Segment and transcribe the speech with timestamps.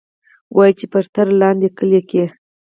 [0.55, 2.25] وايي چې پۀ ترلاندۍ کلي کښې